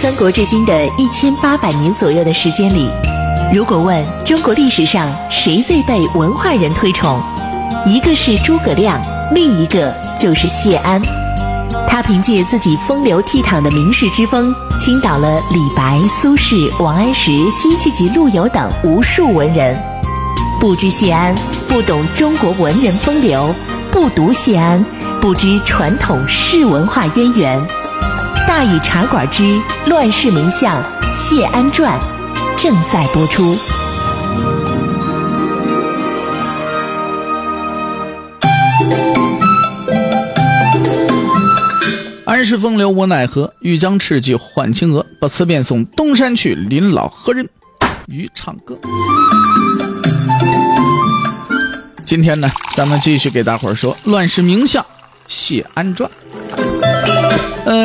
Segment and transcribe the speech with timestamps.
[0.00, 2.90] 三国至今的一千八百年左右的时间里，
[3.52, 7.20] 如果问中国历史上谁最被文化人推崇，
[7.84, 8.98] 一个是诸葛亮，
[9.34, 11.02] 另一个就是谢安。
[11.86, 19.78] 他凭借自己风流倜傥的名士之风，倾倒了李白、苏轼、王安石、辛弃疾、陆游等无数文人。
[20.58, 21.34] 不知谢安，
[21.68, 23.52] 不懂中国文人风流；
[23.92, 24.82] 不读谢安，
[25.20, 27.79] 不知传统士文化渊源。
[28.60, 31.98] 大禹茶馆之乱世名相谢安传
[32.58, 33.56] 正在播出。
[42.26, 45.06] 安世风流无奈何，欲将赤骥换青鹅。
[45.18, 47.48] 不辞便送东山去，临老何人
[48.08, 48.78] 与唱歌？
[52.04, 54.84] 今天呢，咱们继续给大伙儿说《乱世名相
[55.26, 56.10] 谢安传》。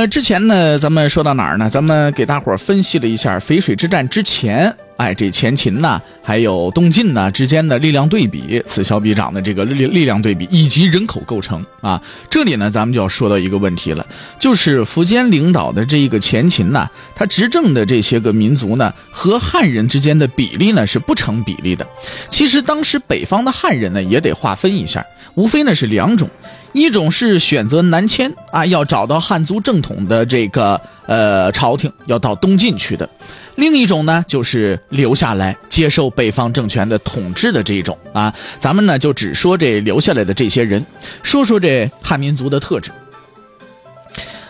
[0.07, 1.69] 之前呢，咱们说到哪儿呢？
[1.69, 12.01] 咱们给大伙儿分析了一下淝水之战之前，哎，这前秦呐，还有东晋呐之间的力量对比，此消彼长的这个力力量对比，以及人口构成啊。
[12.29, 14.05] 这里呢，咱们就要说到一个问题了，
[14.39, 21.85] 就是苻坚领导的这一个前秦呐，他执政的这些个民族呢，和汉人之间的比例呢是不成比例的。
[22.29, 26.29] 其实当时北方的汉人呢，也得划分一下，无非呢是两种。
[26.75, 33.07] 一种是选择南迁啊，要找到汉族正统的这个呃朝廷，要到东晋去的；
[33.55, 38.33] 另一种呢，就是留下来接受北方政权的统治的这一种啊。
[38.59, 40.85] 咱们呢就只说这留下来的这些人，
[41.23, 42.91] 说说这汉民族的特质。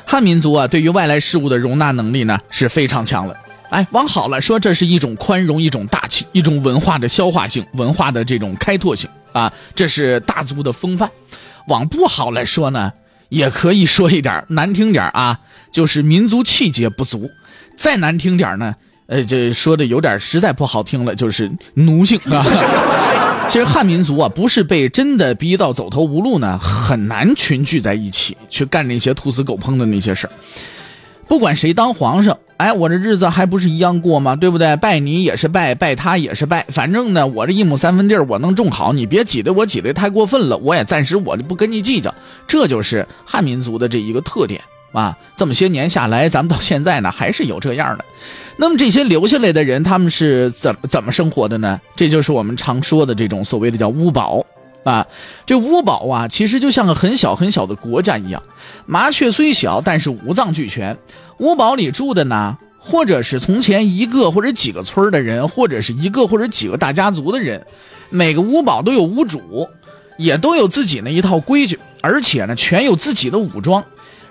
[0.03, 3.35] 汉民族啊，对于外来事物的容纳能力呢是非常强了。
[3.69, 11.07] 哎，往好了说，这是一种宽容，一种大气，一种文化的消化性，文化的这种开拓性啊，这是大族的风范。
[11.67, 12.93] 往不好来说呢，
[13.29, 15.39] 也可以说一点难听点啊，
[15.71, 17.29] 就是民族气节不足；
[17.75, 18.75] 再难听点呢，
[19.07, 22.45] 呃，这说的有点实在不好听了，就是奴性啊。
[23.47, 30.33] 其实汉民族啊，不是被真的逼到走投无路呢，很难群聚在一起去干那些兔死狗烹的那些事儿。
[31.27, 34.35] 不管谁当皇上，哎，我这日子还不是一样过吗？
[34.35, 34.75] 对不对？
[34.77, 42.13] 拜你也是拜，拜他也是拜，反正呢，我这一亩三分地儿我能种好，你别挤兑我挤兑太过分了，我也暂时我就不跟你计较。
[42.47, 44.61] 这就是汉民族的这一个特点
[44.93, 45.17] 啊。
[45.35, 48.05] 这么些年下来，咱们到现在呢还是有这样的。
[48.57, 51.81] 那么这些留下来的人，他们是怎么怎么生活的呢？
[51.95, 54.45] 这就是我们常说的这种所谓的叫乌堡。
[54.85, 55.05] 啊，
[55.47, 58.41] 这乌堡啊，其实就像个很小很小的国家一样。
[58.85, 60.95] 麻雀虽小，但是五脏俱全。
[61.39, 67.65] 乌堡里住的呢，或者是从前一个或者几个村的人，或者是一个或者几个大家族的人。
[68.11, 69.67] 每个乌堡都有屋主，
[70.19, 73.83] 也都有自己那一套规矩，而且呢，全有自己的武装。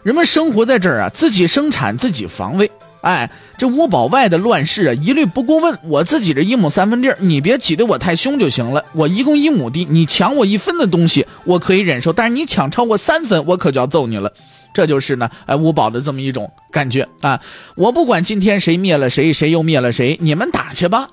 [0.05, 2.71] 人们生活在这儿啊，自己生产，自己防卫。
[3.05, 5.79] 哎，这五宝外的乱世啊，一律不过问。
[5.85, 8.83] 我自己这一亩三分地你别挤得我太凶就行了。
[8.95, 14.33] 我一共一亩地，你抢我一分的东西，我可以忍受；但是你抢超过三分，我可就要揍你了。
[14.73, 17.39] 这就是呢，哎，五宝的这么一种感觉啊。
[17.75, 21.09] 我不管今天谁灭了谁，谁又灭了谁，你们打去吧。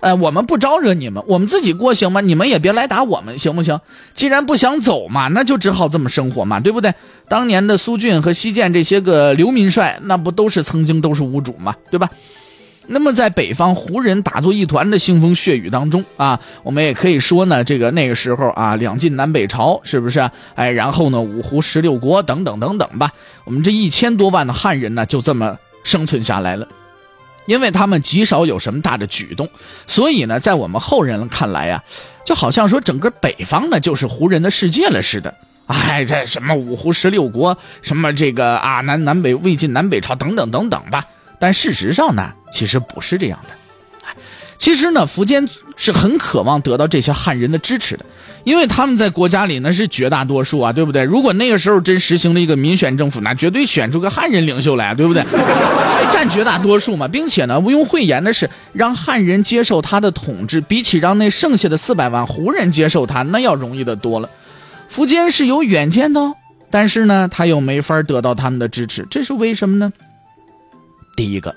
[0.00, 2.20] 哎，我们不招惹你们，我们自己过行吗？
[2.20, 3.78] 你们也别来打我们，行不行？
[4.14, 6.92] 既然不想走嘛，那就只好这么生活嘛，对不对？
[7.28, 12.08] 当年的苏峻和西涧这些个流民帅，那不都是曾经都是无主嘛，对吧？
[12.92, 20.28] 那么在北方胡人打作一团的腥风血雨当中啊，我们也可以说呢，这个那个时候啊，两晋南北朝是不是？
[20.54, 23.12] 哎，然后呢，五胡十六国等等等等吧，
[23.44, 26.66] 我们这一千多万的汉人呢，就这么生存下来了。
[27.50, 29.48] 因为他们极少有什么大的举动，
[29.84, 31.82] 所以呢，在我们后人看来呀，
[32.24, 35.34] 就好像说整个北方呢就是胡人的世界了似的。
[35.66, 41.04] 哎，这什么五胡十六国，什么这个啊南南北魏晋南北朝等等等等吧。
[41.40, 43.50] 但事实上呢，其实不是这样的。
[44.56, 48.06] 其实呢，苻坚是很渴望得到这些汉人的支持的，
[48.44, 51.02] 因为他们在国家里呢是绝大多数啊，对不对？
[51.02, 55.22] 如果那个时候真实行了一个民选政府，那绝对选出个汉人领袖来，对不对？
[56.12, 64.28] 占绝大多数嘛，并且呢，毋庸讳言的是，让汉人接受他的统治，比起让那剩下的四百万胡人接受他，那要容易的多了。
[64.92, 66.20] 苻坚是有远见的，
[66.70, 69.92] 但是呢，他又没法得到他们的支持，这是为什么呢？
[71.16, 71.54] 第一个。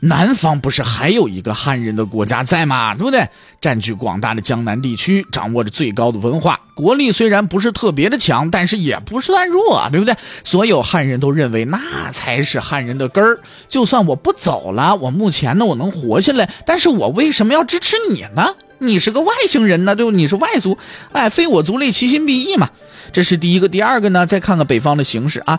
[0.00, 2.94] 南方不是还有一个汉人的国家在吗？
[2.94, 3.28] 对不对？
[3.60, 10.14] 占据广大的江南地区，掌握着最高的文化，国力虽然不是特别的强，但是也不算弱，对不对？
[10.44, 11.78] 所有汉人都认为那
[12.12, 13.40] 才是汉人的根儿。
[13.68, 18.54] 就算我不走了，我目前呢我能活下来，但是我为什么要支持你呢？
[18.80, 20.12] 你是个外星人呢，对不？
[20.12, 20.78] 你是外族，
[21.10, 22.70] 哎，非我族类，其心必异嘛。
[23.12, 23.68] 这是第一个。
[23.68, 25.58] 第二个呢，再看看北方的形势啊。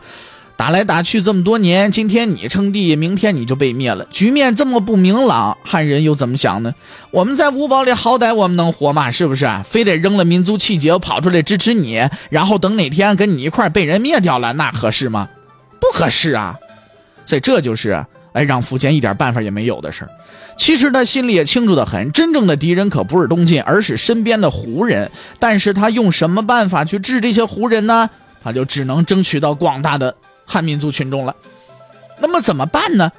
[0.60, 6.76] 打来打去这么多年，今天你称帝，明天你就被灭了，局面这么不明朗，汉人又怎么想呢？
[7.12, 9.50] 我们在五堡里好歹我们能活嘛，是不是？
[9.64, 15.30] 非得扔了民族气节跑出来支持你，然后等哪天跟你一块被人灭掉了，那合适吗？
[15.80, 16.58] 不合适啊！
[17.26, 20.12] 所以这就是哎，让苻坚一点办法也没有的事儿。
[20.58, 25.10] 其实他心里也清楚的很，真正的敌人可不是东晋，而是身边的胡人。
[25.40, 28.10] 但是他用什么办法去治这些胡人呢？
[28.44, 30.14] 他就只能争取到广大的
[30.50, 31.34] 汉民族群众了。
[32.19, 33.10] 那么怎么办呢？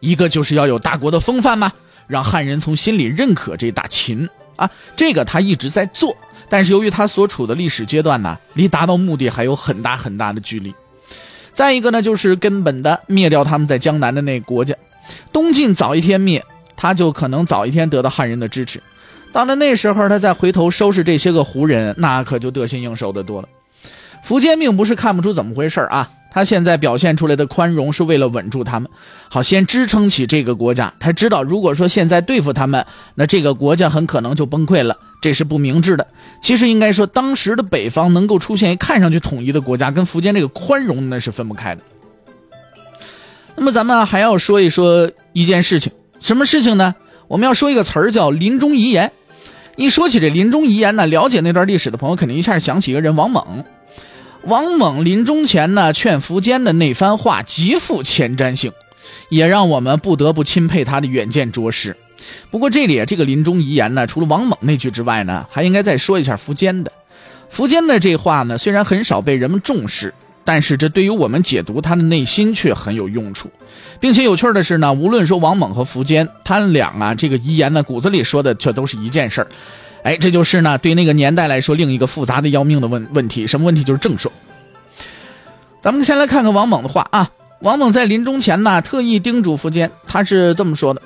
[0.00, 1.72] 一个就是要有大国的风范嘛，
[2.06, 4.68] 让汉人从心里认可这大秦啊。
[4.96, 6.14] 这个他一直在做，
[6.48, 10.74] 但是由于他所处的历史阶段呢，离达到目的还有很大很大的距离。
[11.52, 14.74] 再一个呢，就是根本的灭掉他们在江南的那个国家，
[15.32, 16.44] 东晋早一天灭。
[16.82, 18.82] 他就可能早一天得到汉人的支持，
[19.34, 23.48] 到了那时候，他再回头收拾这些个胡人，那可就得心应手的多了。
[24.26, 28.88] 苻坚并不是看不出怎么回事啊，他现在表现出来的宽容是为了稳住他们，
[29.28, 30.92] 好先支撑起这个国家。
[31.00, 36.06] 他知道，如果说现在对付他们，那这个国家很可能就崩溃了，这是不明智的。
[36.40, 41.82] 其实应该说，当时的北方能够出现一看上去统一的国家，跟苻坚这个宽容那是分不开的。
[43.56, 45.92] 那么咱们还要说一说一件事情。
[46.20, 46.94] 什么事情呢？
[47.28, 49.12] 我们要说一个词儿叫临终遗言。
[49.76, 53.64] 一说起这临终遗言呢，了解那段历史的朋友肯定一下想起一个人王猛。
[54.44, 58.72] 王猛临终前呢，劝苻坚的那番话极富前瞻性，
[59.28, 61.96] 也让我们不得不钦佩他的远见卓识。
[62.50, 66.90] 不过这里这个临终遗言呢，除了王猛那句之外呢，还应该再说一下苻坚的。
[67.54, 70.12] 苻坚的这话呢，虽然很少被人们重视。
[70.42, 73.48] 但是这对于我们解读他的内心却很有用处，
[74.00, 79.46] 并且有趣的是呢，无论说王猛和苻坚，他俩啊这个遗言呢骨子里说的却都是一件事儿，
[80.02, 83.84] 哎，这就是呢对那个年代来说另一个复杂的要命的问问题，什么问题？
[83.84, 84.32] 就是正朔。
[85.80, 87.30] 咱们先来看看王猛的话啊，
[87.60, 91.02] 王猛在临终前呢特意叮嘱苻坚，他是这么说的：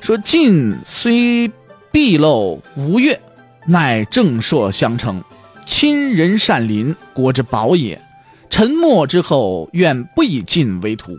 [0.00, 1.48] 说晋虽
[1.92, 3.20] 敝陋吴越，
[3.66, 5.22] 乃正朔相承，
[5.66, 8.00] 亲仁善邻，国之宝也。
[8.50, 11.12] 沉默之后，愿不以晋为徒。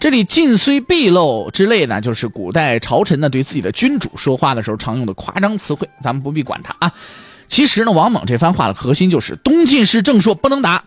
[0.00, 6.92] 这里“尽虽敝陋”之类呢，就是古代朝臣呢对自己的君主说话的时候常用的夸张词汇，咱们不必管它啊。
[7.48, 10.84] 其实呢，王猛这番话的核心就是东晋是正朔不能打。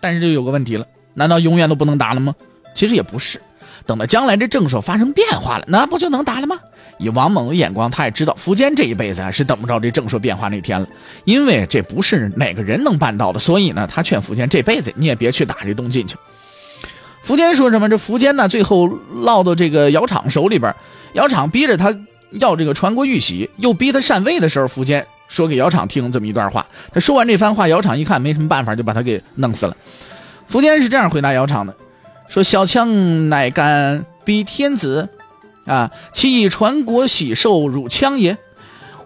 [0.00, 2.34] 但是就有个问题了，难道永远都不能打了吗？
[2.74, 3.40] 其实也不是。
[3.86, 6.58] 等到将来这正朔发生变化了，那不就能打了吗？
[6.98, 10.88] 以王猛的眼光，他也知道苻坚这一辈子啊是等不着这正朔变化那天了，
[11.24, 13.38] 因为这不是哪个人能办到的。
[13.38, 16.16] 所以呢，他劝苻坚这辈子你也别去打这东晋去。
[17.28, 17.86] 苻坚说什么？
[17.90, 20.74] 这苻坚呢，最后落到这个姚昶手里边，
[21.12, 21.94] 姚昶逼着他
[22.30, 26.66] 要这个传国玉玺，又逼他禅位的时候，苻坚说给姚昶听这么一段话。
[26.90, 29.76] 他说完这番话，姚昶一看没什么办法，就把他给弄死了。
[30.50, 31.74] 苻坚是这样回答姚昶的。
[32.30, 35.10] 说小枪乃敢逼天子，
[35.66, 38.38] 啊，其以传国喜寿辱羌也。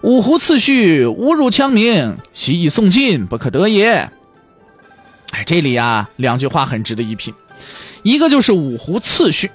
[0.03, 4.09] 五胡次序侮辱羌名，习以送晋，不可得也。
[5.33, 7.35] 哎，这里啊，两句话很值得一品。
[8.03, 9.51] 一个就是五胡次序，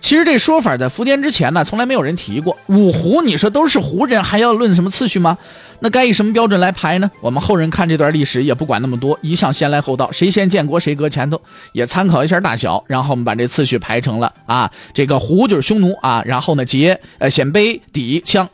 [0.00, 2.56] 其实这说法在苻坚之前呢，从来没有人提过。
[2.66, 5.36] 五胡，你说都是胡人，还要论什么次序吗？
[5.80, 7.10] 那该以什么标准来排呢？
[7.20, 11.40] 我们后人看这段历史也不管那么多，一向先来后到，谁先建国谁搁前头，
[11.72, 18.46] 也参考一下大小，然后我们把这次序排成了啊，这个胡就是匈奴啊，然后呢羯呃鲜卑氐羌，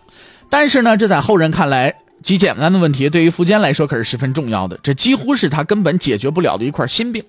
[0.51, 7.23] 但是呢，这在后人看来极简单的问题，对于苻坚来说可是十分重要的，这几乎是他根本解决不了的一块心病。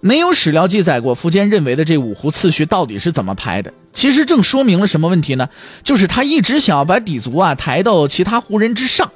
[0.00, 3.72] 没有史料记载过苻坚认为的这五胡次序到底是怎么排的。
[3.92, 5.48] 其实正说明了什么问题呢？
[5.82, 9.10] 就是他一直想要把氐族啊抬到其他胡人之上，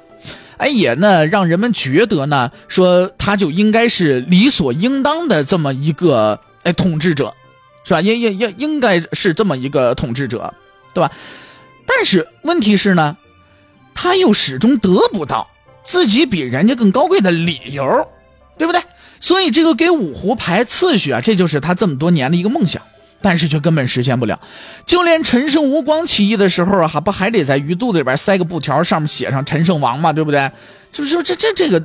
[0.57, 7.33] 哎，也呢让人们觉得呢说他就应该是理所应当的这么一个哎统治者，
[7.83, 8.01] 是吧？
[8.01, 10.53] 应应应应该是这么一个统治者，
[10.93, 11.11] 对吧？
[11.87, 13.15] 但是问题是呢，
[13.93, 15.47] 他又始终得不到
[15.83, 18.07] 自己比人家更高贵的理由，
[18.57, 18.81] 对不对？
[19.25, 22.79] 所以这个给五胡排次序啊，这就是他这么多年的一个梦想，
[23.23, 24.39] 但是却根本实现不了。
[24.85, 30.51] 就连陈胜吴广起义的时候啊，还不还得在鱼肚子里边塞个布条，上面写上陈胜王嘛，对不对？
[30.91, 31.83] 就是说这这这个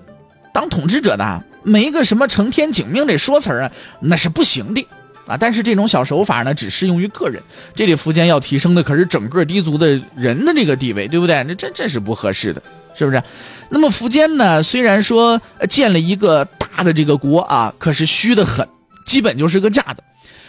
[0.53, 4.87] 当统治者的没个什么承天警命这说词啊，那是不行的
[5.27, 5.35] 啊。
[5.35, 7.43] 但是这种小手法呢，只适用于个人。
[7.75, 11.43] 这里苻坚要提升的可是整个氐族的人的这个地位，对不对？
[11.45, 12.63] 那这这是不合适的，
[13.01, 13.23] 是不是？
[13.71, 16.47] 那么苻坚呢，虽然说建了一个。
[16.77, 18.67] 大的这个国啊，可是虚的很，
[19.05, 20.03] 基本就是个架子。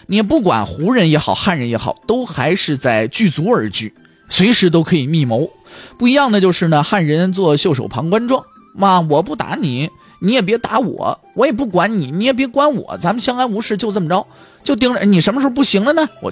[0.06, 3.92] 你不管胡人也好，汉人也好，都还是在聚族而居，
[4.30, 5.50] 随时都可以密谋。
[5.98, 8.44] 不一样的就是呢，汉人做袖手旁观状，
[8.76, 9.90] 嘛，我不打你，
[10.22, 14.26] 你也别打我，我也不管你，你也别管我，咱们相安无事，就这么着，
[14.64, 16.08] 就盯着你什么时候不行了呢？
[16.22, 16.32] 我，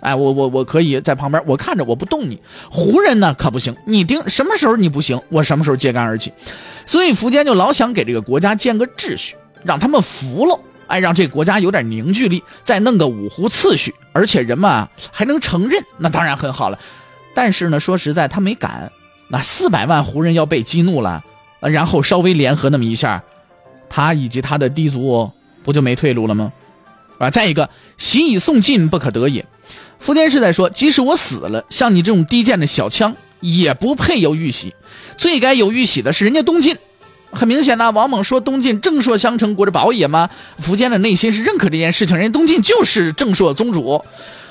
[0.00, 2.40] 哎，我我我可以在旁边，我看着，我不动你。
[2.70, 6.32] 胡人呢可不行，你盯什么时候你不行，我什么时候揭竿而起。
[6.86, 16.78] 所以苻坚就老想给这个国家建个秩序，让他们服了，哎，让这个国家有点凝聚力，再弄个五胡次序，而且人们还能承认，那当然很好了。
[17.34, 18.90] 但是呢，说实在，他没敢。
[19.28, 21.22] 那四百万胡人要被激怒了，
[21.60, 23.22] 然后稍微联合那么一下，
[23.88, 25.30] 他以及他的弟族
[25.62, 26.52] 不就没退路了吗？
[27.18, 29.44] 啊，再一个，习以送晋不可得也。
[30.04, 34.74] 苻坚是在说，即使我死了，像你这种低贱的小枪，也不配有玉玺。
[35.18, 36.76] 最该有玉玺的是人家东晋。
[37.32, 40.28] 很明显呢，王猛说东晋正朔相承，国之宝也吗？
[40.60, 44.04] 苻坚的内心是认可这件事情，人家东晋就是正朔宗主。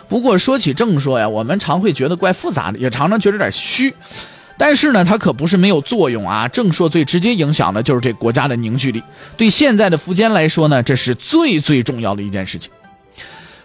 [0.07, 3.93] 不过说起正朔呀，我们常会觉得怪复杂的，也常常觉得有点虚。
[4.57, 6.47] 但是呢，它可不是没有作用啊！
[6.47, 9.01] 正朔最直接影响的就是这国家的凝聚力。
[9.35, 12.71] 对现在的苻坚来说呢，这是最最重要的一件事情。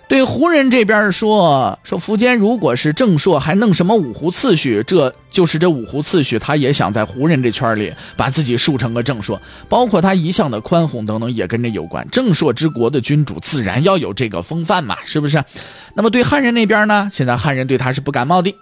[0.07, 4.85] 对胡人这边说，说苻坚如果是正朔，还弄什么五胡次序？
[4.87, 9.41] 这就是这五胡次序，他也想在胡人这圈里把自己树成个正朔。
[9.69, 12.07] 包括他一向的宽宏等等，也跟这有关。
[12.13, 15.43] 正朔之国的君主自然要有这个风范嘛，是不是？
[15.95, 17.11] 那么对汉人那边呢？
[17.13, 18.55] 现在汉人对他是不感冒的。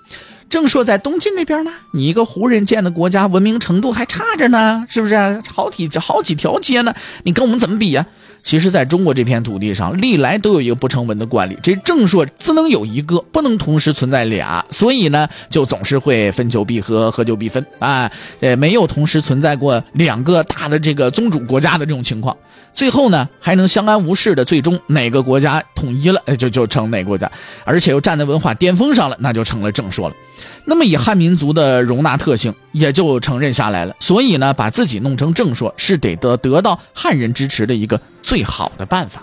[0.48, 5.42] 正说在东晋那边呢，你一个胡人建的国家，文明程度还差着呢，是不是？
[5.52, 6.94] 好几好几条街呢，
[7.24, 8.06] 你跟我们怎么比呀？
[8.42, 22.36] 其实，在中国这片土地上，历来都有一个不成文的惯例，这正说只能有一个，不能同时存在俩，所以呢，就总是会分久必合，合久必分啊，呃，没有同时存在过两个大的这个宗主国家的这种情况。
[22.74, 27.30] 最后呢，还能相安无事的，最终哪个国家统一了，就就成哪个国家，
[27.64, 30.14] 而且又站在文化巅峰上了，那就成了正说了。
[30.64, 33.94] 那么以汉民族的容纳特性，也就承认下来了。
[34.00, 39.22] 所以呢，把自己弄成正说，是得得得到汉人支持的一个最好的办法。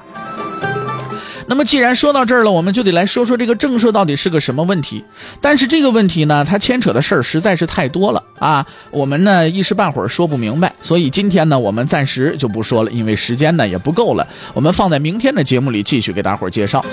[1.48, 5.04] 那么，既然说到这儿了，我们就得来说说这个正朔到底是个什么问题。
[5.42, 10.72] 但是这个问题呢，它牵扯的事儿实在是太多了啊，我们呢一时半会儿说不明白。
[10.80, 14.28] 所以今天呢，我们暂时就不说了，因为时间呢也不够了。
[14.54, 16.86] 我们放在明天的节目里继续给大伙儿介绍。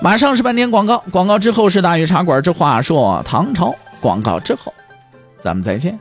[0.00, 3.74] 马上是半天广告，广告之后是大禹茶馆之话说唐朝。
[4.00, 4.72] 广告之后，
[5.42, 5.98] 咱们再见。